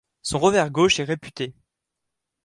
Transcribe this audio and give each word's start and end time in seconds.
Son 0.23 0.39
revers 0.39 0.71
gauche 0.71 0.99
est 0.99 1.03
réputé. 1.03 1.53